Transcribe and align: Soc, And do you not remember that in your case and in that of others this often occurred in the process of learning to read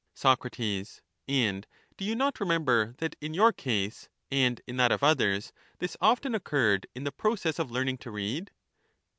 Soc, 0.15 0.43
And 1.27 1.67
do 1.95 2.03
you 2.05 2.15
not 2.15 2.39
remember 2.39 2.95
that 2.97 3.15
in 3.21 3.35
your 3.35 3.53
case 3.53 4.09
and 4.31 4.59
in 4.65 4.77
that 4.77 4.91
of 4.91 5.03
others 5.03 5.53
this 5.77 5.95
often 6.01 6.33
occurred 6.33 6.87
in 6.95 7.03
the 7.03 7.11
process 7.11 7.59
of 7.59 7.69
learning 7.69 7.99
to 7.99 8.09
read 8.09 8.49